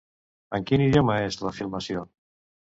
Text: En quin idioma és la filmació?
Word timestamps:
En 0.57 0.63
quin 0.71 0.83
idioma 0.85 1.19
és 1.27 1.37
la 1.49 1.53
filmació? 1.59 2.03